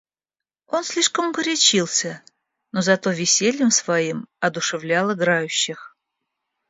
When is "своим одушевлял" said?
3.69-5.13